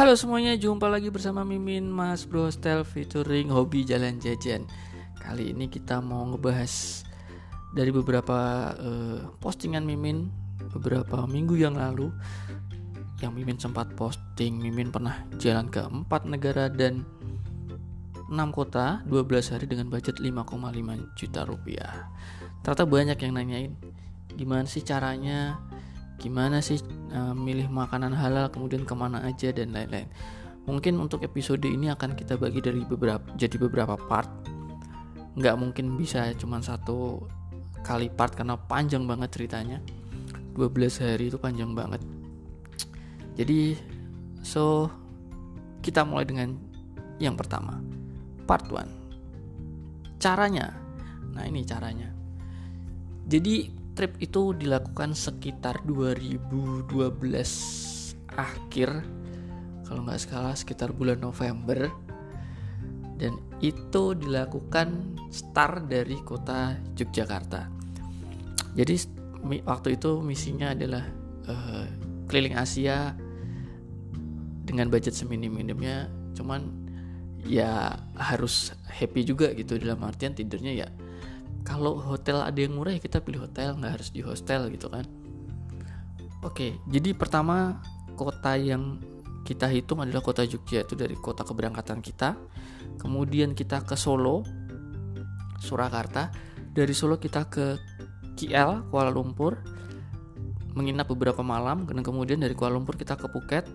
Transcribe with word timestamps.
Halo 0.00 0.16
semuanya, 0.16 0.56
jumpa 0.56 0.88
lagi 0.88 1.12
bersama 1.12 1.44
Mimin 1.44 1.92
Mas 1.92 2.24
Bro 2.24 2.48
Hostel 2.48 2.88
featuring 2.88 3.52
hobi 3.52 3.84
jalan 3.84 4.16
jajan. 4.16 4.64
Kali 5.20 5.52
ini 5.52 5.68
kita 5.68 6.00
mau 6.00 6.24
ngebahas 6.24 7.04
dari 7.76 7.92
beberapa 7.92 8.72
uh, 8.80 9.28
postingan 9.44 9.84
Mimin 9.84 10.32
beberapa 10.72 11.28
minggu 11.28 11.52
yang 11.52 11.76
lalu 11.76 12.08
yang 13.20 13.36
Mimin 13.36 13.60
sempat 13.60 13.92
posting. 13.92 14.56
Mimin 14.56 14.88
pernah 14.88 15.20
jalan 15.36 15.68
ke 15.68 15.84
empat 15.84 16.24
negara 16.24 16.72
dan 16.72 17.04
6 18.32 18.32
kota 18.56 19.04
12 19.04 19.52
hari 19.52 19.68
dengan 19.68 19.92
budget 19.92 20.16
5,5 20.16 21.12
juta 21.12 21.44
rupiah. 21.44 22.08
Ternyata 22.64 22.88
banyak 22.88 23.18
yang 23.20 23.32
nanyain 23.36 23.72
gimana 24.32 24.64
sih 24.64 24.80
caranya 24.80 25.60
gimana 26.20 26.60
sih 26.60 26.76
uh, 27.16 27.32
milih 27.32 27.72
makanan 27.72 28.12
halal 28.12 28.52
kemudian 28.52 28.84
ke 28.84 28.92
mana 28.92 29.24
aja 29.24 29.50
dan 29.50 29.72
lain-lain. 29.72 30.06
Mungkin 30.68 31.00
untuk 31.00 31.24
episode 31.24 31.64
ini 31.64 31.88
akan 31.88 32.12
kita 32.12 32.36
bagi 32.36 32.60
dari 32.60 32.84
beberapa 32.84 33.24
jadi 33.40 33.56
beberapa 33.56 33.96
part. 33.96 34.28
Nggak 35.34 35.56
mungkin 35.56 35.96
bisa 35.96 36.28
cuma 36.36 36.60
satu 36.60 37.24
kali 37.80 38.12
part 38.12 38.36
karena 38.36 38.60
panjang 38.60 39.08
banget 39.08 39.32
ceritanya. 39.32 39.80
12 40.52 41.00
hari 41.00 41.32
itu 41.32 41.40
panjang 41.40 41.72
banget. 41.72 42.04
Jadi 43.40 43.80
so 44.44 44.92
kita 45.80 46.04
mulai 46.04 46.28
dengan 46.28 46.60
yang 47.16 47.40
pertama. 47.40 47.80
Part 48.44 48.68
1 48.68 49.00
caranya. 50.20 50.76
Nah 51.32 51.48
ini 51.48 51.64
caranya. 51.64 52.12
Jadi 53.24 53.79
trip 54.00 54.16
itu 54.16 54.56
dilakukan 54.56 55.12
sekitar 55.12 55.84
2012 55.84 56.88
akhir 58.32 59.04
kalau 59.84 60.00
nggak 60.08 60.24
salah 60.24 60.56
sekitar 60.56 60.96
bulan 60.96 61.20
November. 61.20 61.92
Dan 63.20 63.36
itu 63.60 64.16
dilakukan 64.16 65.20
start 65.28 65.92
dari 65.92 66.16
kota 66.24 66.80
Yogyakarta. 66.96 67.68
Jadi 68.72 68.96
waktu 69.68 70.00
itu 70.00 70.24
misinya 70.24 70.72
adalah 70.72 71.04
uh, 71.44 71.84
keliling 72.24 72.56
Asia 72.56 73.12
dengan 74.64 74.88
budget 74.88 75.12
seminim-minimnya. 75.12 76.08
Cuman 76.32 76.72
ya 77.44 78.00
harus 78.16 78.72
happy 78.88 79.28
juga 79.28 79.52
gitu 79.52 79.76
dalam 79.76 80.00
artian 80.08 80.32
tidurnya 80.32 80.88
ya 80.88 80.88
kalau 81.62 82.00
hotel 82.00 82.40
ada 82.40 82.56
yang 82.56 82.76
murah 82.76 82.96
ya 82.96 83.00
kita 83.02 83.20
pilih 83.20 83.44
hotel 83.44 83.76
nggak 83.76 84.00
harus 84.00 84.08
di 84.10 84.24
hostel 84.24 84.68
gitu 84.72 84.88
kan. 84.88 85.04
Oke 86.40 86.80
jadi 86.88 87.12
pertama 87.12 87.80
kota 88.16 88.56
yang 88.56 89.00
kita 89.44 89.66
hitung 89.66 90.04
adalah 90.04 90.20
kota 90.20 90.44
Jogja 90.44 90.84
itu 90.84 90.94
dari 90.94 91.16
kota 91.16 91.42
keberangkatan 91.42 92.04
kita. 92.04 92.36
Kemudian 93.00 93.56
kita 93.56 93.82
ke 93.84 93.96
Solo 93.96 94.44
Surakarta. 95.58 96.30
Dari 96.70 96.94
Solo 96.94 97.18
kita 97.18 97.48
ke 97.48 97.74
KL 98.36 98.92
Kuala 98.92 99.10
Lumpur. 99.10 99.58
Menginap 100.76 101.10
beberapa 101.10 101.42
malam 101.42 101.82
dan 101.88 102.04
kemudian 102.04 102.38
dari 102.38 102.54
Kuala 102.54 102.78
Lumpur 102.78 102.94
kita 102.94 103.18
ke 103.18 103.26
Phuket. 103.26 103.66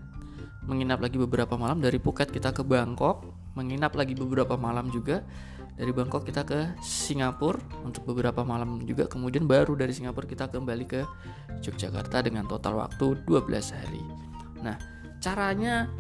Menginap 0.66 1.04
lagi 1.04 1.20
beberapa 1.20 1.60
malam 1.60 1.84
dari 1.84 2.00
Phuket 2.00 2.32
kita 2.32 2.56
ke 2.56 2.64
Bangkok. 2.64 3.26
Menginap 3.60 3.98
lagi 4.00 4.16
beberapa 4.16 4.56
malam 4.56 4.88
juga 4.94 5.26
dari 5.76 5.92
Bangkok 5.92 6.24
kita 6.24 6.48
ke 6.48 6.80
Singapura 6.80 7.60
untuk 7.84 8.08
beberapa 8.08 8.48
malam 8.48 8.80
juga. 8.88 9.12
Kemudian 9.12 9.44
baru 9.44 9.76
dari 9.76 9.92
Singapura 9.92 10.24
kita 10.24 10.48
kembali 10.48 10.86
ke 10.88 11.04
Yogyakarta 11.60 12.24
dengan 12.24 12.48
total 12.48 12.80
waktu 12.80 13.20
12 13.28 13.76
hari. 13.76 14.04
Nah 14.64 14.80
caranya 15.20 15.92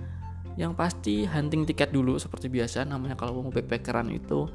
yang 0.55 0.71
pasti 0.71 1.27
hunting 1.27 1.67
tiket 1.67 1.91
dulu 1.91 2.15
seperti 2.15 2.47
biasa. 2.47 2.87
Namanya 2.87 3.19
kalau 3.19 3.43
mau 3.43 3.51
backpackeran 3.51 4.07
itu 4.15 4.47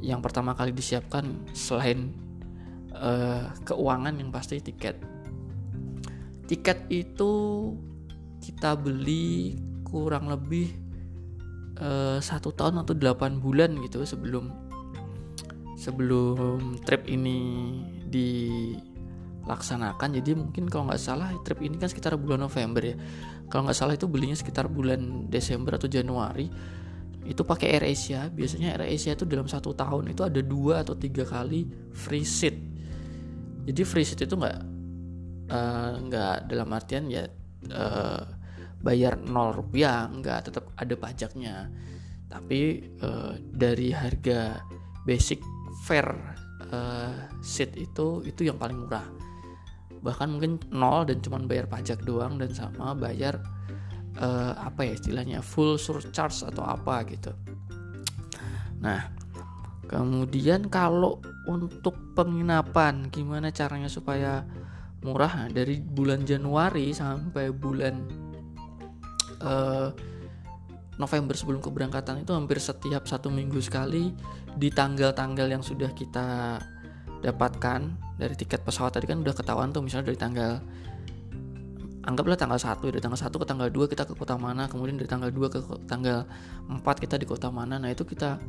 yang 0.00 0.24
pertama 0.24 0.56
kali 0.56 0.72
disiapkan 0.72 1.44
selain 1.52 2.16
uh, 2.96 3.52
keuangan 3.68 4.16
yang 4.16 4.32
pasti 4.32 4.56
tiket. 4.64 4.96
Tiket 6.48 6.88
itu 6.88 7.32
kita 8.40 8.72
beli 8.72 9.60
kurang 9.84 10.32
lebih 10.32 10.89
satu 12.20 12.52
tahun 12.52 12.84
atau 12.84 12.92
8 12.92 13.40
bulan 13.40 13.72
gitu 13.80 14.04
sebelum 14.04 14.52
sebelum 15.80 16.76
trip 16.84 17.08
ini 17.08 17.72
dilaksanakan. 18.04 20.20
Jadi 20.20 20.36
mungkin 20.36 20.68
kalau 20.68 20.92
nggak 20.92 21.00
salah 21.00 21.32
trip 21.40 21.64
ini 21.64 21.80
kan 21.80 21.88
sekitar 21.88 22.20
bulan 22.20 22.44
November 22.44 22.84
ya. 22.84 23.00
Kalau 23.48 23.64
nggak 23.64 23.78
salah 23.80 23.96
itu 23.96 24.04
belinya 24.04 24.36
sekitar 24.36 24.68
bulan 24.68 25.32
Desember 25.32 25.80
atau 25.80 25.88
Januari. 25.88 26.52
Itu 27.24 27.48
pakai 27.48 27.80
Air 27.80 27.88
Asia. 27.88 28.28
Biasanya 28.28 28.76
Air 28.76 28.92
Asia 28.92 29.16
itu 29.16 29.24
dalam 29.24 29.48
satu 29.48 29.72
tahun 29.72 30.12
itu 30.12 30.20
ada 30.20 30.44
dua 30.44 30.84
atau 30.84 30.92
tiga 30.92 31.24
kali 31.24 31.64
free 31.96 32.28
seat. 32.28 32.60
Jadi 33.64 33.80
free 33.88 34.04
seat 34.04 34.28
itu 34.28 34.36
nggak 34.36 34.58
uh, 35.48 35.96
nggak 35.96 36.44
dalam 36.44 36.68
artian 36.76 37.08
ya 37.08 37.24
uh, 37.72 38.39
bayar 38.80 39.20
0 39.20 39.56
rupiah 39.56 40.08
nggak 40.08 40.50
tetap 40.50 40.72
ada 40.76 40.94
pajaknya. 40.96 41.68
Tapi 42.30 42.90
uh, 43.02 43.36
dari 43.40 43.92
harga 43.92 44.62
basic 45.04 45.42
fair 45.84 46.06
uh, 46.72 47.14
seat 47.44 47.76
itu 47.76 48.24
itu 48.24 48.48
yang 48.48 48.56
paling 48.56 48.80
murah. 48.80 49.04
Bahkan 50.00 50.28
mungkin 50.32 50.56
nol 50.72 51.04
dan 51.04 51.20
cuman 51.20 51.44
bayar 51.44 51.68
pajak 51.68 52.00
doang 52.06 52.40
dan 52.40 52.54
sama 52.56 52.96
bayar 52.96 53.42
uh, 54.16 54.56
apa 54.56 54.88
ya 54.88 54.92
istilahnya 54.96 55.44
full 55.44 55.76
surcharge 55.76 56.46
atau 56.46 56.64
apa 56.64 57.04
gitu. 57.10 57.32
Nah 58.80 59.12
kemudian 59.90 60.70
kalau 60.70 61.18
untuk 61.50 61.98
penginapan 62.14 63.10
gimana 63.10 63.50
caranya 63.50 63.90
supaya 63.90 64.46
murah? 65.02 65.32
Nah, 65.44 65.48
dari 65.50 65.80
bulan 65.80 66.24
Januari 66.28 66.92
sampai 66.92 67.50
bulan 67.50 68.04
uh, 69.44 69.90
November 71.00 71.32
sebelum 71.32 71.64
keberangkatan 71.64 72.22
itu 72.22 72.36
hampir 72.36 72.60
setiap 72.60 73.08
satu 73.08 73.32
minggu 73.32 73.56
sekali 73.64 74.12
di 74.52 74.68
tanggal-tanggal 74.68 75.48
yang 75.48 75.64
sudah 75.64 75.88
kita 75.96 76.60
dapatkan 77.20 77.80
dari 78.20 78.36
tiket 78.36 78.64
pesawat 78.64 78.96
tadi 78.96 79.08
kan 79.08 79.20
udah 79.20 79.32
ketahuan 79.32 79.72
tuh 79.72 79.80
misalnya 79.80 80.12
dari 80.12 80.20
tanggal 80.20 80.60
anggaplah 82.04 82.36
tanggal 82.36 82.56
1 82.56 82.80
dari 82.80 83.00
tanggal 83.00 83.20
1 83.20 83.28
ke 83.28 83.46
tanggal 83.48 83.68
2 83.68 83.92
kita 83.92 84.02
ke 84.08 84.14
kota 84.16 84.40
mana 84.40 84.68
kemudian 84.68 84.96
dari 84.96 85.08
tanggal 85.08 85.28
2 85.28 85.52
ke 85.52 85.60
tanggal 85.84 86.24
4 86.68 86.80
kita 87.04 87.20
di 87.20 87.26
kota 87.28 87.52
mana. 87.52 87.76
Nah 87.76 87.92
itu 87.92 88.08
kita 88.08 88.40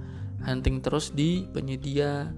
hunting 0.47 0.79
terus 0.79 1.11
di 1.11 1.45
penyedia 1.51 2.31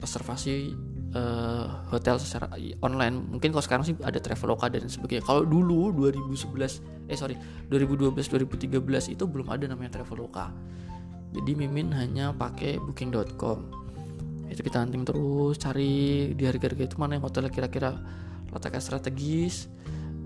reservasi 0.00 0.72
uh, 1.12 1.90
hotel 1.92 2.16
secara 2.22 2.54
online. 2.80 3.36
Mungkin 3.36 3.50
kalau 3.52 3.64
sekarang 3.64 3.84
sih 3.84 3.94
ada 4.00 4.16
traveloka 4.22 4.70
dan 4.70 4.88
sebagainya. 4.88 5.26
Kalau 5.26 5.44
dulu 5.44 5.92
2011 5.92 6.99
eh 7.10 7.18
sorry. 7.18 7.34
2012 7.66 8.14
2013 8.14 9.14
itu 9.18 9.24
belum 9.26 9.50
ada 9.50 9.66
namanya 9.66 9.98
traveloka. 9.98 10.54
Jadi 11.34 11.50
mimin 11.58 11.90
hanya 11.94 12.30
pakai 12.34 12.78
booking.com 12.78 13.80
itu 14.50 14.66
kita 14.66 14.82
hunting 14.82 15.06
terus 15.06 15.62
cari 15.62 16.34
di 16.34 16.42
harga-harga 16.42 16.90
itu 16.90 16.96
mana 16.98 17.14
yang 17.14 17.24
hotel 17.24 17.46
kira-kira 17.54 17.94
letaknya 18.50 18.82
strategis 18.82 19.70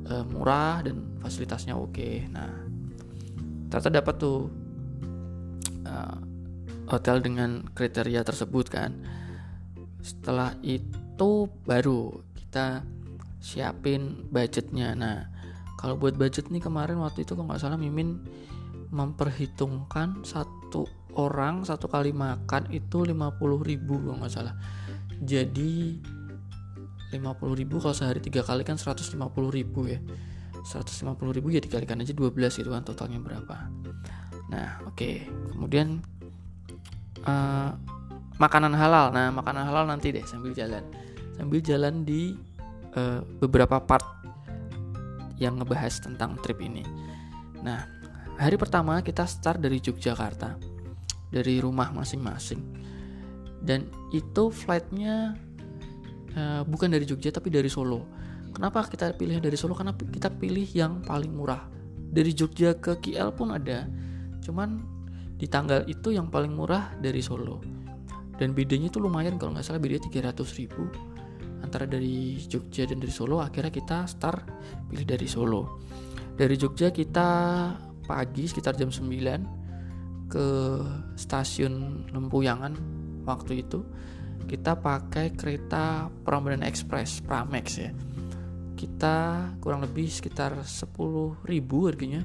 uh, 0.08 0.24
murah 0.24 0.80
dan 0.80 1.20
fasilitasnya 1.20 1.76
oke. 1.76 2.24
Nah 2.32 2.52
ternyata 3.68 4.00
dapat 4.00 4.14
tuh 4.16 4.48
uh, 5.84 6.16
hotel 6.88 7.20
dengan 7.20 7.68
kriteria 7.76 8.24
tersebut 8.24 8.66
kan. 8.72 8.96
Setelah 10.00 10.56
itu 10.64 11.48
baru 11.68 12.24
kita 12.32 12.80
siapin 13.44 14.24
budgetnya. 14.32 14.96
Nah 14.96 15.28
kalau 15.84 16.00
buat 16.00 16.16
budget 16.16 16.48
nih 16.48 16.64
kemarin 16.64 16.96
waktu 17.04 17.28
itu 17.28 17.36
kalau 17.36 17.52
nggak 17.52 17.60
salah 17.60 17.76
mimin 17.76 18.24
memperhitungkan 18.88 20.24
satu 20.24 20.88
orang 21.20 21.68
satu 21.68 21.92
kali 21.92 22.16
makan 22.16 22.72
itu 22.72 23.04
50 23.04 23.12
ribu 23.60 24.00
kalau 24.00 24.16
nggak 24.16 24.32
salah 24.32 24.56
jadi 25.20 26.00
50 27.12 27.60
ribu 27.60 27.84
kalau 27.84 27.92
sehari 27.92 28.24
tiga 28.24 28.40
kali 28.40 28.64
kan 28.64 28.80
150 28.80 29.12
ribu 29.52 29.92
ya 29.92 30.00
150 30.64 31.36
ribu 31.36 31.52
ya 31.52 31.60
dikalikan 31.60 32.00
aja 32.00 32.16
12 32.16 32.32
itu 32.64 32.70
kan 32.72 32.80
totalnya 32.80 33.20
berapa 33.20 33.68
nah 34.48 34.80
oke 34.88 34.96
okay. 34.96 35.28
kemudian 35.52 36.00
uh, 37.28 37.76
makanan 38.38 38.74
halal. 38.74 39.10
Nah, 39.14 39.30
makanan 39.30 39.64
halal 39.68 39.84
nanti 39.88 40.10
deh 40.14 40.24
sambil 40.26 40.54
jalan. 40.54 40.82
Sambil 41.34 41.60
jalan 41.62 42.06
di 42.06 42.34
uh, 42.94 43.22
beberapa 43.42 43.82
part 43.82 44.23
yang 45.40 45.58
ngebahas 45.60 46.00
tentang 46.02 46.38
trip 46.40 46.60
ini. 46.62 46.82
Nah, 47.62 47.86
hari 48.38 48.58
pertama 48.58 49.00
kita 49.00 49.26
start 49.26 49.62
dari 49.62 49.78
Yogyakarta. 49.78 50.58
Dari 51.34 51.58
rumah 51.58 51.90
masing-masing. 51.90 52.62
Dan 53.58 53.90
itu 54.14 54.54
flightnya 54.54 55.34
uh, 56.38 56.62
bukan 56.62 56.94
dari 56.94 57.02
Jogja 57.08 57.34
tapi 57.34 57.50
dari 57.50 57.66
Solo. 57.66 58.06
Kenapa 58.54 58.86
kita 58.86 59.10
pilih 59.18 59.42
dari 59.42 59.58
Solo? 59.58 59.74
Karena 59.74 59.96
kita 59.96 60.30
pilih 60.30 60.68
yang 60.70 61.02
paling 61.02 61.34
murah 61.34 61.74
dari 62.14 62.30
Jogja 62.30 62.78
ke 62.78 63.02
KL 63.02 63.34
pun 63.34 63.50
ada 63.50 63.90
cuman 64.38 64.78
di 65.34 65.50
tanggal 65.50 65.82
itu 65.90 66.14
yang 66.14 66.30
paling 66.30 66.54
murah 66.54 66.94
dari 67.02 67.18
Solo 67.18 67.58
dan 68.38 68.54
bedanya 68.54 68.86
itu 68.86 69.02
lumayan 69.02 69.34
kalau 69.34 69.58
nggak 69.58 69.66
salah 69.66 69.82
bedanya 69.82 70.30
300 70.30 70.58
ribu 70.62 70.86
antara 71.64 71.88
dari 71.88 72.36
Jogja 72.44 72.84
dan 72.84 73.00
dari 73.00 73.10
Solo 73.10 73.40
akhirnya 73.40 73.72
kita 73.72 74.04
start 74.04 74.44
pilih 74.92 75.06
dari 75.08 75.26
Solo. 75.26 75.80
Dari 76.36 76.54
Jogja 76.60 76.92
kita 76.92 77.28
pagi 78.04 78.44
sekitar 78.44 78.76
jam 78.76 78.92
9 78.92 80.28
ke 80.28 80.46
stasiun 81.16 82.06
Lempuyangan 82.12 82.72
waktu 83.24 83.64
itu 83.64 83.80
kita 84.44 84.76
pakai 84.76 85.32
kereta 85.32 86.12
Prambanan 86.22 86.66
Express 86.66 87.24
Pramex 87.24 87.66
ya. 87.80 87.90
Kita 88.76 89.48
kurang 89.62 89.80
lebih 89.86 90.10
sekitar 90.10 90.60
10 90.60 91.48
ribu 91.48 91.88
harganya. 91.88 92.20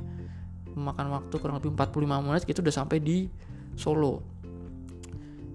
Memakan 0.75 1.15
waktu 1.15 1.35
kurang 1.39 1.63
lebih 1.63 1.71
45 1.73 2.25
menit 2.27 2.43
kita 2.43 2.59
udah 2.59 2.75
sampai 2.75 2.99
di 2.99 3.31
Solo. 3.79 4.19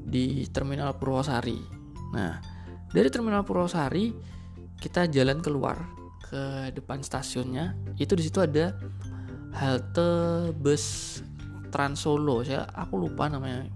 Di 0.05 0.49
Terminal 0.49 0.97
Purwosari. 0.97 1.61
Nah 2.17 2.54
dari 2.94 3.11
Terminal 3.11 3.43
Purwosari 3.43 4.14
kita 4.79 5.11
jalan 5.11 5.43
keluar 5.43 5.82
ke 6.23 6.70
depan 6.70 7.02
stasiunnya. 7.02 7.75
Itu 7.99 8.14
di 8.14 8.23
situ 8.23 8.38
ada 8.38 8.79
halte 9.58 10.55
bus 10.55 11.19
Trans 11.75 12.06
Solo. 12.06 12.46
Saya 12.46 12.62
aku 12.70 13.02
lupa 13.02 13.26
namanya. 13.26 13.67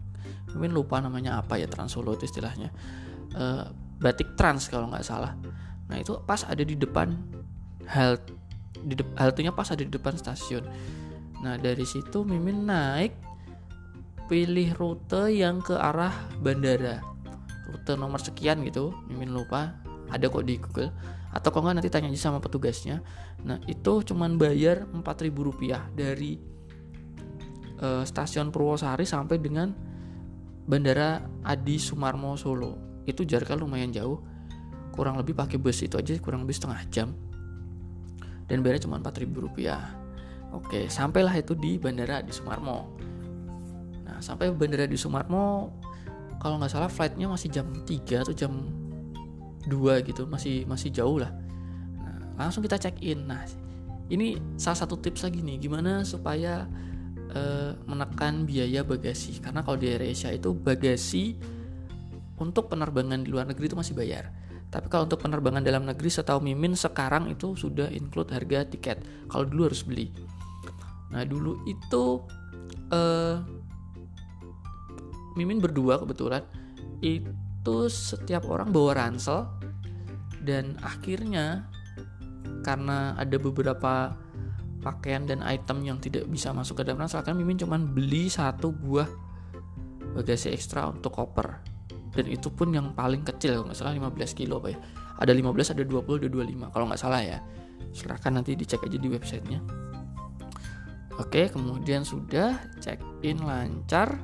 Mungkin 0.55 0.71
lupa 0.71 1.03
namanya 1.03 1.43
apa 1.43 1.59
ya 1.59 1.67
Trans 1.67 1.99
Solo 1.99 2.15
itu 2.15 2.31
istilahnya. 2.31 2.71
Uh, 3.35 3.67
batik 3.99 4.39
trans 4.39 4.71
kalau 4.71 4.87
nggak 4.87 5.03
salah. 5.03 5.35
Nah 5.91 5.99
itu 5.99 6.15
pas 6.23 6.47
ada 6.47 6.63
di 6.63 6.79
depan 6.79 7.19
halt 7.91 8.23
di 8.79 8.95
de 8.95 9.03
haltenya 9.19 9.51
pas 9.51 9.67
ada 9.75 9.83
di 9.83 9.91
depan 9.91 10.15
stasiun. 10.15 10.63
Nah 11.43 11.59
dari 11.59 11.83
situ 11.83 12.23
Mimin 12.23 12.71
naik 12.71 13.13
pilih 14.31 14.71
rute 14.79 15.35
yang 15.35 15.59
ke 15.59 15.75
arah 15.75 16.15
bandara 16.39 17.03
rute 17.69 17.95
nomor 18.01 18.19
sekian 18.19 18.65
gitu 18.65 18.97
Mimin 19.07 19.31
lupa 19.31 19.77
ada 20.09 20.27
kok 20.29 20.45
di 20.45 20.57
Google. 20.57 20.91
Atau 21.29 21.53
kok 21.53 21.61
nggak 21.61 21.77
nanti 21.81 21.91
tanya 21.93 22.09
aja 22.09 22.33
sama 22.33 22.41
petugasnya. 22.41 23.05
Nah 23.45 23.61
itu 23.69 24.01
cuman 24.01 24.41
bayar 24.41 24.89
4000 24.89 25.05
rupiah 25.37 25.85
dari 25.93 26.41
uh, 27.85 28.03
stasiun 28.03 28.49
Purwosari 28.49 29.05
sampai 29.05 29.37
dengan 29.37 29.71
bandara 30.65 31.21
Adi 31.45 31.77
Sumarmo 31.77 32.35
Solo. 32.41 33.05
Itu 33.05 33.29
jaraknya 33.29 33.61
lumayan 33.61 33.93
jauh. 33.93 34.25
Kurang 34.93 35.21
lebih 35.21 35.37
pakai 35.37 35.61
bus 35.61 35.85
itu 35.85 35.95
aja 35.95 36.17
kurang 36.19 36.49
lebih 36.49 36.57
setengah 36.57 36.81
jam. 36.91 37.09
Dan 38.49 38.65
bayarnya 38.65 38.89
cuma 38.89 38.97
4000 38.99 39.29
rupiah. 39.45 39.85
Oke 40.57 40.89
sampailah 40.89 41.37
itu 41.37 41.53
di 41.53 41.77
bandara 41.77 42.25
di 42.25 42.33
Sumarmo. 42.33 42.97
Nah 44.09 44.17
sampai 44.25 44.49
bandara 44.57 44.89
di 44.89 44.97
Sumarmo 44.97 45.77
kalau 46.39 46.59
nggak 46.59 46.73
salah 46.73 46.91
flightnya 46.91 47.27
masih 47.31 47.49
jam 47.51 47.67
3 47.87 48.25
atau 48.25 48.35
jam 48.35 48.53
2 49.67 50.09
gitu 50.09 50.25
masih 50.27 50.65
masih 50.65 50.91
jauh 50.91 51.19
lah 51.21 51.31
nah, 51.99 52.47
langsung 52.47 52.63
kita 52.65 52.79
check 52.79 52.99
in 53.03 53.27
nah 53.27 53.43
ini 54.09 54.41
salah 54.57 54.87
satu 54.87 54.97
tips 54.97 55.27
lagi 55.27 55.45
nih 55.45 55.69
gimana 55.69 56.03
supaya 56.07 56.65
uh, 57.35 57.77
menekan 57.85 58.49
biaya 58.49 58.81
bagasi 58.81 59.43
karena 59.45 59.61
kalau 59.61 59.77
di 59.77 59.93
AirAsia 59.93 60.33
itu 60.33 60.57
bagasi 60.57 61.37
untuk 62.39 62.71
penerbangan 62.71 63.21
di 63.21 63.29
luar 63.29 63.51
negeri 63.51 63.69
itu 63.69 63.77
masih 63.77 63.93
bayar 63.99 64.33
tapi 64.69 64.87
kalau 64.93 65.09
untuk 65.09 65.25
penerbangan 65.25 65.65
dalam 65.65 65.89
negeri 65.89 66.13
setahu 66.13 66.45
Mimin 66.45 66.77
sekarang 66.77 67.33
itu 67.33 67.57
sudah 67.57 67.89
include 67.89 68.29
harga 68.37 68.69
tiket. 68.69 69.01
Kalau 69.33 69.49
dulu 69.49 69.73
harus 69.73 69.81
beli. 69.81 70.13
Nah 71.09 71.25
dulu 71.25 71.65
itu 71.65 72.21
uh, 72.93 73.41
Mimin 75.39 75.63
berdua 75.63 76.03
kebetulan 76.03 76.43
itu 76.99 77.79
setiap 77.87 78.51
orang 78.51 78.75
bawa 78.75 78.99
ransel 79.07 79.47
dan 80.43 80.75
akhirnya 80.83 81.71
karena 82.67 83.15
ada 83.15 83.39
beberapa 83.39 84.19
pakaian 84.83 85.27
dan 85.27 85.43
item 85.47 85.87
yang 85.87 85.99
tidak 86.03 86.27
bisa 86.27 86.51
masuk 86.51 86.83
ke 86.83 86.83
dalam 86.87 87.07
ransel 87.07 87.23
kan 87.23 87.39
Mimin 87.39 87.59
cuman 87.59 87.87
beli 87.95 88.27
satu 88.27 88.75
buah 88.75 89.07
bagasi 90.19 90.51
ekstra 90.51 90.91
untuk 90.91 91.15
koper. 91.15 91.63
Dan 92.15 92.27
itu 92.27 92.51
pun 92.51 92.75
yang 92.75 92.97
paling 92.97 93.23
kecil 93.23 93.63
kalau 93.63 93.71
nggak 93.71 93.79
salah 93.79 93.95
15 93.95 94.39
kilo 94.39 94.59
pak 94.59 94.75
ya. 94.75 94.79
Ada 95.23 95.33
15 95.35 95.75
ada 95.79 95.83
20 95.87 96.19
ada 96.19 96.29
25 96.31 96.75
kalau 96.75 96.85
nggak 96.91 97.01
salah 97.01 97.21
ya. 97.23 97.39
Silahkan 97.95 98.33
nanti 98.35 98.59
dicek 98.59 98.83
aja 98.83 98.99
di 98.99 99.09
websitenya. 99.11 99.61
Oke 101.19 101.51
kemudian 101.51 102.07
sudah 102.07 102.59
check 102.79 103.03
in 103.27 103.43
lancar 103.43 104.19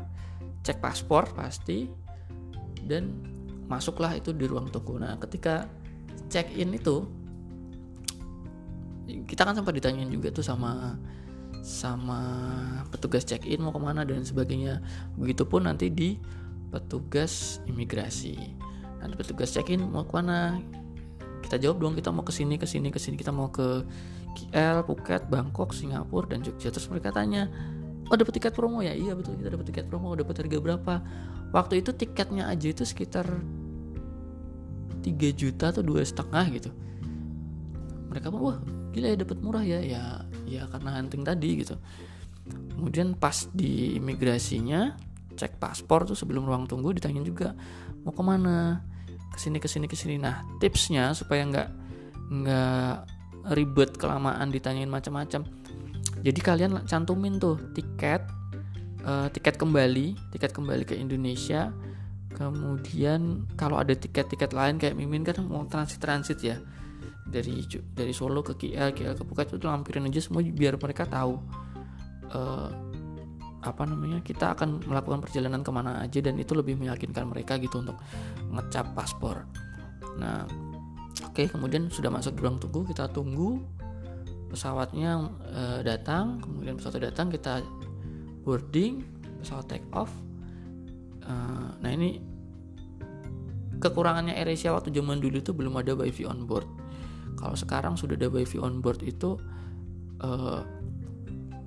cek 0.64 0.80
paspor 0.80 1.28
pasti. 1.36 1.86
Dan 2.84 3.20
masuklah 3.68 4.12
itu 4.16 4.32
di 4.32 4.44
ruang 4.48 4.68
tunggu. 4.68 5.00
Nah 5.00 5.16
ketika 5.20 5.68
check 6.28 6.52
in 6.56 6.74
itu 6.74 7.04
kita 9.28 9.44
kan 9.44 9.52
sempat 9.52 9.76
ditanyain 9.76 10.08
juga 10.08 10.32
tuh 10.32 10.44
sama 10.44 10.96
sama 11.64 12.20
petugas 12.92 13.24
check 13.24 13.44
in 13.48 13.64
mau 13.64 13.72
ke 13.72 13.80
mana 13.80 14.04
dan 14.04 14.24
sebagainya. 14.24 14.84
Begitupun 15.16 15.64
nanti 15.64 15.88
di 15.88 16.20
petugas 16.68 17.60
imigrasi. 17.64 18.36
Nanti 19.00 19.14
petugas 19.16 19.52
check 19.52 19.72
in 19.72 19.84
mau 19.88 20.04
ke 20.04 20.12
mana 20.12 20.60
kita 21.44 21.60
jawab 21.60 21.76
dong 21.80 21.94
kita 21.96 22.08
mau 22.08 22.24
ke 22.24 22.32
sini 22.32 22.56
ke 22.56 22.68
sini 22.68 22.88
ke 22.92 23.00
sini. 23.00 23.16
Kita 23.16 23.32
mau 23.32 23.48
ke 23.48 23.84
KL 24.34 24.84
Phuket 24.84 25.28
Bangkok 25.32 25.72
Singapura 25.72 26.36
dan 26.36 26.44
Jogja. 26.44 26.68
Terus 26.68 26.88
mereka 26.92 27.12
tanya 27.12 27.48
oh 28.10 28.16
dapat 28.16 28.32
tiket 28.36 28.52
promo 28.52 28.84
ya? 28.84 28.92
Iya 28.92 29.16
betul 29.16 29.38
kita 29.40 29.54
dapat 29.54 29.66
tiket 29.70 29.86
promo. 29.88 30.12
Dapat 30.16 30.44
harga 30.44 30.58
berapa? 30.60 30.94
Waktu 31.54 31.80
itu 31.80 31.90
tiketnya 31.94 32.50
aja 32.50 32.66
itu 32.66 32.82
sekitar 32.82 33.26
3 35.04 35.10
juta 35.36 35.70
atau 35.70 35.84
dua 35.84 36.00
setengah 36.00 36.44
gitu. 36.56 36.70
Mereka 38.08 38.32
pun 38.32 38.40
wah 38.40 38.58
gila 38.92 39.12
ya 39.12 39.16
dapat 39.20 39.38
murah 39.40 39.64
ya. 39.64 39.80
Ya 39.80 40.02
ya 40.44 40.68
karena 40.68 41.00
hunting 41.00 41.22
tadi 41.24 41.64
gitu. 41.64 41.76
Kemudian 42.76 43.16
pas 43.16 43.48
di 43.52 43.96
imigrasinya 43.96 44.96
cek 45.34 45.58
paspor 45.58 46.06
tuh 46.06 46.14
sebelum 46.14 46.46
ruang 46.46 46.68
tunggu 46.68 46.94
ditanya 46.94 47.24
juga 47.24 47.56
mau 48.04 48.12
ke 48.12 48.22
mana? 48.22 48.84
Ke 49.32 49.38
sini 49.40 49.58
ke 49.58 49.66
sini 49.66 49.86
ke 49.88 49.96
sini. 49.96 50.20
Nah 50.20 50.44
tipsnya 50.60 51.10
supaya 51.16 51.42
nggak 51.48 51.68
nggak 52.24 52.94
ribet 53.52 54.00
kelamaan 54.00 54.48
ditanyain 54.48 54.88
macam-macam 54.88 55.44
jadi 56.24 56.40
kalian 56.40 56.88
cantumin 56.88 57.36
tuh 57.36 57.60
tiket 57.76 58.24
uh, 59.04 59.28
tiket 59.28 59.60
kembali 59.60 60.16
tiket 60.32 60.56
kembali 60.56 60.88
ke 60.88 60.96
Indonesia. 60.96 61.68
Kemudian 62.34 63.46
kalau 63.54 63.78
ada 63.78 63.94
tiket-tiket 63.94 64.50
lain 64.50 64.74
kayak 64.74 64.98
Mimin 64.98 65.22
kan 65.22 65.38
mau 65.46 65.62
transit-transit 65.68 66.40
ya. 66.42 66.56
Dari 67.28 67.62
dari 67.94 68.10
Solo 68.16 68.40
ke 68.40 68.56
KL 68.56 68.90
KL 68.96 69.14
ke 69.14 69.22
Phuket 69.22 69.54
itu 69.54 69.68
lampirin 69.68 70.08
aja 70.08 70.20
semua 70.24 70.42
biar 70.42 70.80
mereka 70.80 71.06
tahu 71.06 71.38
uh, 72.32 72.68
apa 73.64 73.82
namanya 73.88 74.20
kita 74.20 74.52
akan 74.52 74.84
melakukan 74.84 75.24
perjalanan 75.24 75.64
ke 75.64 75.70
mana 75.72 76.04
aja 76.04 76.20
dan 76.20 76.36
itu 76.36 76.52
lebih 76.52 76.76
meyakinkan 76.76 77.24
mereka 77.28 77.56
gitu 77.60 77.84
untuk 77.84 77.96
ngecap 78.48 78.92
paspor. 78.96 79.44
Nah 80.20 80.44
oke 81.24 81.32
okay, 81.36 81.46
kemudian 81.48 81.88
sudah 81.88 82.12
masuk 82.12 82.36
ruang 82.40 82.60
tunggu 82.60 82.84
kita 82.84 83.08
tunggu 83.12 83.60
pesawatnya 84.54 85.34
uh, 85.50 85.82
datang 85.82 86.38
kemudian 86.38 86.78
pesawat 86.78 87.10
datang 87.10 87.26
kita 87.34 87.58
boarding 88.46 89.02
pesawat 89.42 89.66
take 89.66 89.88
off. 89.90 90.14
Uh, 91.26 91.74
nah 91.82 91.90
ini 91.90 92.22
kekurangannya 93.82 94.38
AirAsia 94.38 94.70
waktu 94.70 94.94
zaman 94.94 95.18
dulu 95.18 95.42
itu 95.42 95.50
belum 95.50 95.74
ada 95.82 95.98
wifi 95.98 96.22
on 96.22 96.46
board. 96.46 96.70
Kalau 97.34 97.58
sekarang 97.58 97.98
sudah 97.98 98.14
ada 98.14 98.30
wifi 98.30 98.62
on 98.62 98.78
board 98.78 99.02
itu 99.02 99.34
uh, 100.22 100.62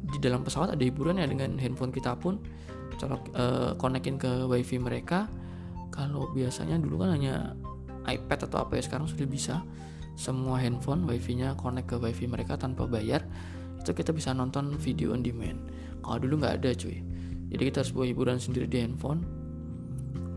di 0.08 0.17
dalam 0.24 0.48
pesawat 0.48 0.72
ada 0.72 0.84
hiburan 0.88 1.20
ya 1.20 1.27
dengan 1.27 1.60
handphone 1.60 1.91
kita 1.91 2.15
pun 2.15 2.39
colok 2.98 3.27
uh, 3.36 3.75
konekin 3.75 4.15
ke 4.15 4.48
wifi 4.48 4.79
mereka. 4.79 5.27
Kalau 5.91 6.32
biasanya 6.32 6.79
dulu 6.79 7.03
kan 7.03 7.20
hanya 7.20 7.51
iPad 8.08 8.48
atau 8.48 8.63
apa 8.63 8.79
ya 8.79 8.84
sekarang 8.88 9.12
sudah 9.12 9.27
bisa 9.27 9.60
semua 10.18 10.58
handphone 10.58 11.06
wifi-nya 11.06 11.54
connect 11.54 11.94
ke 11.94 11.96
wifi 12.02 12.26
mereka 12.26 12.58
tanpa 12.58 12.90
bayar 12.90 13.22
itu 13.78 13.94
kita 13.94 14.12
bisa 14.12 14.34
nonton 14.34 14.76
video 14.82 15.14
on 15.14 15.22
demand. 15.24 15.70
Kalau 16.02 16.18
dulu 16.20 16.44
nggak 16.44 16.60
ada 16.60 16.76
cuy. 16.76 17.00
Jadi 17.48 17.62
kita 17.72 17.86
harus 17.86 17.96
bawa 17.96 18.06
hiburan 18.10 18.36
sendiri 18.42 18.68
di 18.68 18.84
handphone. 18.84 19.24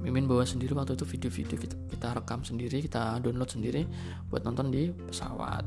Mimin 0.06 0.30
bawa 0.30 0.46
sendiri 0.46 0.72
waktu 0.72 0.96
itu 0.96 1.04
video-video 1.04 1.56
kita, 1.60 1.76
kita 1.92 2.08
rekam 2.16 2.40
sendiri 2.40 2.80
kita 2.80 3.20
download 3.20 3.52
sendiri 3.52 3.84
buat 4.32 4.46
nonton 4.46 4.72
di 4.72 4.88
pesawat. 4.94 5.66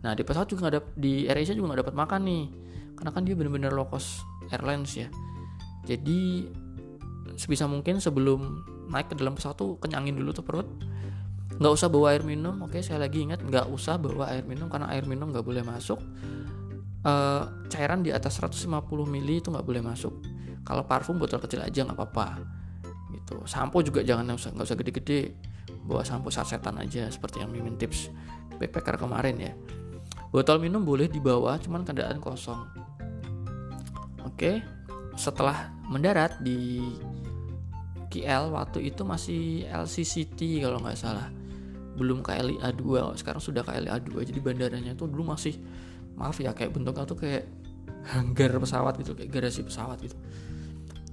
Nah 0.00 0.16
di 0.16 0.22
pesawat 0.24 0.48
juga 0.48 0.72
ada 0.72 0.80
di 0.96 1.28
AirAsia 1.28 1.52
juga 1.52 1.74
nggak 1.74 1.80
dapat 1.84 1.94
makan 1.96 2.20
nih 2.24 2.44
karena 2.96 3.10
kan 3.12 3.22
dia 3.28 3.34
bener-bener 3.36 3.72
low 3.74 3.84
cost 3.84 4.24
airlines 4.48 4.96
ya. 4.96 5.12
Jadi 5.84 6.48
sebisa 7.36 7.68
mungkin 7.68 8.00
sebelum 8.00 8.64
naik 8.88 9.12
ke 9.12 9.14
dalam 9.18 9.36
pesawat 9.36 9.60
tuh 9.60 9.76
kenyangin 9.76 10.16
dulu 10.16 10.32
tuh 10.32 10.46
perut 10.46 10.68
nggak 11.56 11.72
usah 11.72 11.88
bawa 11.88 12.12
air 12.12 12.22
minum. 12.22 12.60
Oke 12.64 12.84
saya 12.84 13.00
lagi 13.00 13.24
ingat 13.24 13.40
nggak 13.40 13.72
usah 13.72 13.96
bawa 13.96 14.28
air 14.32 14.44
minum 14.44 14.68
karena 14.68 14.92
air 14.92 15.08
minum 15.08 15.32
nggak 15.32 15.44
boleh 15.44 15.64
masuk. 15.64 16.00
Uh, 17.06 17.46
cairan 17.70 18.02
di 18.02 18.10
atas 18.10 18.42
150 18.42 18.66
ml 18.90 19.28
itu 19.30 19.48
nggak 19.48 19.64
boleh 19.64 19.80
masuk. 19.80 20.12
Kalau 20.66 20.82
parfum 20.84 21.16
botol 21.16 21.38
kecil 21.40 21.62
aja 21.62 21.86
nggak 21.86 21.96
apa-apa. 21.96 22.42
Gitu. 23.14 23.36
Sampo 23.46 23.80
juga 23.80 24.02
jangan 24.02 24.26
nggak 24.26 24.38
usah 24.38 24.50
nggak 24.52 24.66
usah 24.66 24.76
gede-gede. 24.76 25.20
Bawa 25.86 26.02
sampo 26.02 26.34
sasetan 26.34 26.82
aja 26.82 27.06
seperti 27.06 27.40
yang 27.40 27.54
mimin 27.54 27.78
tips 27.78 28.10
backpacker 28.58 28.98
kemarin 28.98 29.36
ya. 29.38 29.52
Botol 30.34 30.58
minum 30.58 30.82
boleh 30.82 31.06
dibawa 31.06 31.56
cuman 31.62 31.86
keadaan 31.86 32.20
kosong. 32.20 32.60
Oke. 34.26 34.60
Setelah 35.16 35.72
mendarat 35.88 36.44
di 36.44 36.82
KL 38.12 38.52
waktu 38.52 38.92
itu 38.92 39.00
masih 39.06 39.64
LCCT 39.70 40.60
kalau 40.60 40.80
nggak 40.80 40.98
salah 40.98 41.28
belum 41.96 42.20
KLIA 42.20 42.76
2 42.76 43.16
sekarang 43.16 43.40
sudah 43.40 43.64
KLIA 43.64 43.98
2 44.04 44.28
jadi 44.28 44.38
bandaranya 44.38 44.92
itu 44.92 45.08
dulu 45.08 45.32
masih 45.32 45.56
maaf 46.16 46.36
ya 46.40 46.52
kayak 46.52 46.76
bentuknya 46.76 47.04
tuh 47.08 47.18
kayak 47.18 47.48
hanggar 48.06 48.54
pesawat 48.56 49.00
gitu 49.02 49.12
kayak 49.18 49.30
garasi 49.32 49.66
pesawat 49.66 49.98
gitu. 50.00 50.16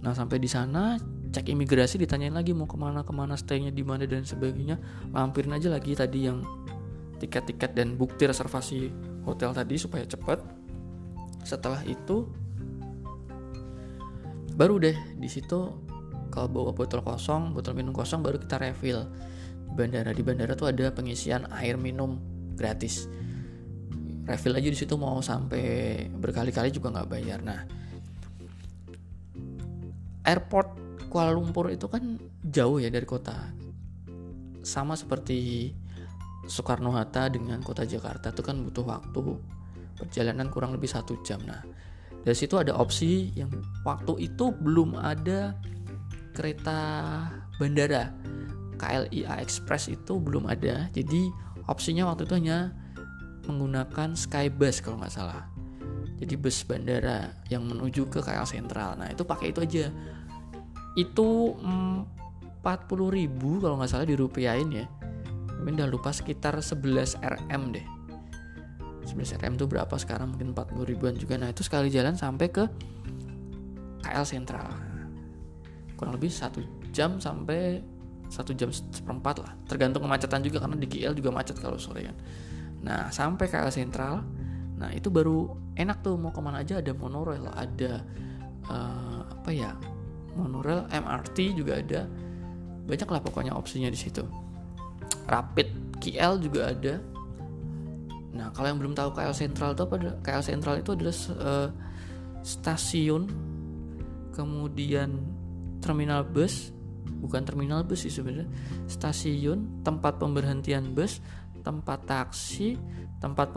Nah 0.03 0.13
sampai 0.13 0.37
di 0.37 0.51
sana 0.51 0.99
cek 1.33 1.49
imigrasi 1.49 1.97
ditanyain 1.97 2.35
lagi 2.35 2.53
mau 2.53 2.69
ke 2.69 2.77
mana 2.77 3.01
ke 3.01 3.09
mana 3.15 3.33
staynya 3.33 3.73
di 3.73 3.81
mana 3.81 4.05
dan 4.05 4.27
sebagainya. 4.27 4.77
Lampirin 5.09 5.57
aja 5.57 5.73
lagi 5.73 5.97
tadi 5.97 6.29
yang 6.29 6.43
tiket-tiket 7.17 7.71
dan 7.73 7.95
bukti 7.95 8.27
reservasi 8.27 8.91
hotel 9.23 9.55
tadi 9.55 9.79
supaya 9.79 10.03
cepat 10.03 10.43
setelah 11.47 11.79
itu 11.87 12.27
baru 14.53 14.77
deh 14.79 14.95
di 15.17 15.27
situ 15.31 15.71
kalau 16.29 16.47
bawa 16.51 16.71
botol 16.75 16.99
kosong 16.99 17.55
botol 17.55 17.73
minum 17.73 17.95
kosong 17.95 18.19
baru 18.19 18.37
kita 18.37 18.59
refill 18.59 19.07
bandara. 19.73 20.13
Di 20.13 20.23
bandara 20.23 20.53
tuh 20.53 20.69
ada 20.69 20.93
pengisian 20.93 21.49
air 21.51 21.75
minum 21.75 22.21
gratis. 22.55 23.09
Refill 24.23 24.55
aja 24.55 24.69
di 24.71 24.77
situ 24.77 24.95
mau 24.95 25.19
sampai 25.19 26.07
berkali-kali 26.07 26.71
juga 26.71 26.93
nggak 26.93 27.09
bayar. 27.09 27.39
Nah 27.43 27.61
airport 30.23 30.79
Kuala 31.11 31.29
Lumpur 31.29 31.69
itu 31.69 31.85
kan 31.91 32.17
jauh 32.41 32.79
ya 32.79 32.89
dari 32.89 33.05
kota. 33.05 33.35
Sama 34.63 34.95
seperti 34.95 35.69
Soekarno 36.47 36.95
Hatta 36.95 37.27
dengan 37.27 37.59
kota 37.61 37.83
Jakarta 37.83 38.31
itu 38.31 38.41
kan 38.41 38.63
butuh 38.63 38.87
waktu 38.87 39.21
perjalanan 39.99 40.49
kurang 40.49 40.73
lebih 40.73 40.89
satu 40.89 41.19
jam. 41.21 41.43
Nah 41.43 41.61
dari 42.23 42.33
situ 42.33 42.55
ada 42.55 42.73
opsi 42.79 43.35
yang 43.35 43.51
waktu 43.83 44.31
itu 44.31 44.55
belum 44.55 44.95
ada 44.95 45.53
kereta 46.33 46.79
bandara 47.59 48.09
KLIA 48.83 49.39
Express 49.39 49.87
itu 49.87 50.19
belum 50.19 50.51
ada. 50.51 50.91
Jadi 50.91 51.31
opsinya 51.71 52.11
waktu 52.11 52.27
itu 52.27 52.35
hanya 52.35 52.75
menggunakan 53.47 54.19
Skybus 54.19 54.83
kalau 54.83 54.99
nggak 54.99 55.13
salah. 55.15 55.47
Jadi 56.19 56.35
bus 56.35 56.63
bandara 56.67 57.31
yang 57.47 57.63
menuju 57.67 58.07
ke 58.07 58.19
KL 58.19 58.47
Sentral 58.47 58.99
nah 58.99 59.07
itu 59.07 59.23
pakai 59.23 59.55
itu 59.55 59.63
aja. 59.63 59.85
Itu 60.99 61.55
40 61.63 62.63
ribu 63.07 63.63
kalau 63.63 63.79
nggak 63.79 63.91
salah 63.91 64.07
dirupiahin 64.07 64.69
ya. 64.71 64.85
Tapi 65.47 65.79
udah 65.79 65.87
lupa 65.87 66.11
sekitar 66.11 66.59
11 66.59 67.23
rm 67.23 67.63
deh. 67.71 67.87
11 69.07 69.39
rm 69.39 69.53
itu 69.55 69.65
berapa 69.67 69.95
sekarang? 69.95 70.35
Mungkin 70.35 70.51
40 70.51 70.91
ribuan 70.91 71.15
juga. 71.15 71.39
Nah 71.39 71.55
itu 71.55 71.63
sekali 71.63 71.87
jalan 71.87 72.19
sampai 72.19 72.51
ke 72.51 72.67
KL 74.03 74.27
Sentral 74.27 74.93
kurang 76.03 76.19
lebih 76.19 76.35
satu 76.35 76.59
jam 76.91 77.15
sampai 77.15 77.79
satu 78.33 78.57
jam 78.57 78.73
seperempat 78.73 79.45
lah 79.45 79.53
tergantung 79.69 80.01
kemacetan 80.09 80.41
juga 80.41 80.65
karena 80.65 80.81
di 80.81 80.89
KL 80.89 81.13
juga 81.13 81.29
macet 81.29 81.61
kalau 81.61 81.77
sore 81.77 82.01
kan 82.09 82.17
Nah 82.83 83.09
sampai 83.09 83.47
KL 83.47 83.71
Sentral, 83.71 84.21
nah 84.75 84.91
itu 84.91 85.07
baru 85.07 85.55
enak 85.79 86.03
tuh 86.03 86.19
mau 86.19 86.35
ke 86.35 86.43
mana 86.43 86.61
aja 86.61 86.83
ada 86.83 86.91
monorail, 86.91 87.47
ada 87.55 88.03
uh, 88.67 89.23
apa 89.23 89.49
ya 89.55 89.71
monorail, 90.35 90.85
MRT 90.91 91.55
juga 91.55 91.79
ada, 91.79 92.05
banyak 92.83 93.07
lah 93.07 93.21
pokoknya 93.23 93.55
opsinya 93.55 93.87
di 93.87 93.97
situ. 93.97 94.21
Rapid 95.23 95.97
KL 96.03 96.43
juga 96.43 96.75
ada. 96.75 96.99
Nah 98.35 98.51
kalau 98.51 98.67
yang 98.67 98.79
belum 98.83 98.93
tahu 98.93 99.15
KL 99.15 99.35
Sentral 99.35 99.71
itu 99.79 99.83
apa? 99.87 99.95
KL 100.19 100.43
Sentral 100.43 100.75
itu 100.83 100.91
adalah 100.91 101.15
uh, 101.39 101.69
stasiun, 102.43 103.31
kemudian 104.35 105.23
terminal 105.79 106.27
bus, 106.27 106.72
bukan 107.23 107.47
terminal 107.47 107.87
bus 107.87 108.03
sih 108.03 108.11
sebenarnya, 108.11 108.51
stasiun 108.91 109.87
tempat 109.87 110.19
pemberhentian 110.19 110.91
bus 110.91 111.23
tempat 111.63 112.03
taksi, 112.05 112.75
tempat 113.23 113.55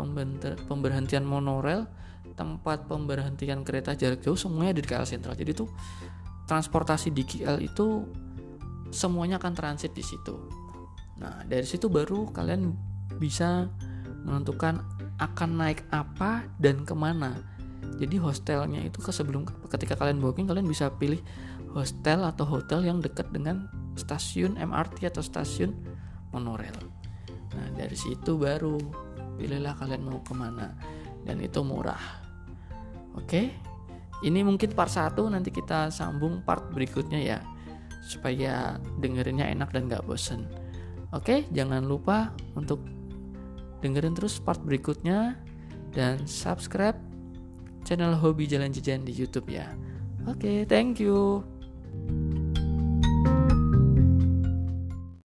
pemberhentian 0.71 1.27
monorail, 1.27 1.91
tempat 2.39 2.87
pemberhentian 2.87 3.67
kereta 3.67 3.99
jarak 3.99 4.23
jauh 4.23 4.39
semuanya 4.39 4.79
ada 4.79 4.81
di 4.81 4.89
KL 4.89 5.07
Sentral. 5.07 5.35
Jadi 5.35 5.53
tuh 5.53 5.69
transportasi 6.47 7.11
di 7.11 7.27
KL 7.27 7.59
itu 7.59 8.07
semuanya 8.95 9.43
akan 9.43 9.53
transit 9.53 9.91
di 9.93 10.07
situ. 10.07 10.39
Nah, 11.19 11.43
dari 11.45 11.67
situ 11.67 11.91
baru 11.91 12.31
kalian 12.31 12.71
bisa 13.19 13.67
menentukan 14.23 14.81
akan 15.19 15.51
naik 15.59 15.83
apa 15.91 16.47
dan 16.63 16.87
ke 16.87 16.95
mana. 16.95 17.35
Jadi 17.97 18.21
hostelnya 18.21 18.85
itu 18.85 19.01
ke 19.01 19.11
sebelum 19.11 19.49
ketika 19.73 19.97
kalian 19.97 20.21
booking 20.21 20.47
kalian 20.47 20.69
bisa 20.69 20.93
pilih 20.95 21.19
hostel 21.77 22.25
atau 22.25 22.49
hotel 22.49 22.89
yang 22.89 23.05
dekat 23.05 23.29
dengan 23.29 23.69
stasiun 24.01 24.57
MRT 24.57 25.13
atau 25.13 25.21
stasiun 25.21 25.77
monorail. 26.33 26.73
Nah 27.53 27.69
dari 27.77 27.93
situ 27.93 28.41
baru 28.41 28.81
pilihlah 29.37 29.77
kalian 29.77 30.09
mau 30.09 30.25
ke 30.25 30.33
mana 30.33 30.73
dan 31.29 31.37
itu 31.45 31.61
murah. 31.61 32.01
Oke, 33.17 33.53
ini 34.25 34.41
mungkin 34.41 34.73
part 34.73 34.93
1 34.93 35.13
nanti 35.29 35.53
kita 35.53 35.93
sambung 35.93 36.41
part 36.41 36.73
berikutnya 36.73 37.21
ya 37.21 37.39
supaya 38.07 38.81
dengerinnya 39.03 39.51
enak 39.53 39.73
dan 39.77 39.93
gak 39.93 40.05
bosen. 40.09 40.49
Oke, 41.13 41.45
jangan 41.53 41.85
lupa 41.85 42.33
untuk 42.57 42.81
dengerin 43.85 44.17
terus 44.17 44.41
part 44.41 44.61
berikutnya 44.65 45.37
dan 45.93 46.25
subscribe 46.25 46.97
channel 47.85 48.17
Hobi 48.17 48.49
Jalan 48.49 48.73
Jajan 48.73 49.05
di 49.05 49.13
YouTube 49.13 49.53
ya. 49.53 49.71
Oke, 50.27 50.67
thank 50.67 50.99
you. 50.99 51.56